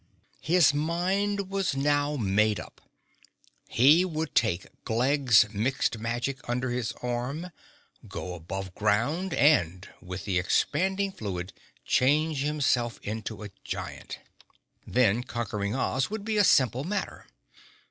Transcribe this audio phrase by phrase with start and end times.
[0.41, 2.81] His mind was now made up.
[3.69, 7.51] He would take Glegg's Mixed Magic under his arm,
[8.07, 11.53] go above ground and with the Expanding Fluid
[11.85, 14.17] change himself into a giant.
[14.87, 17.27] Then conquering Oz would be a simple matter.